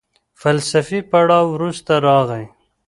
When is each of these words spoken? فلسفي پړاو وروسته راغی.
فلسفي 0.41 0.99
پړاو 1.11 1.45
وروسته 1.55 1.93
راغی. 2.07 2.45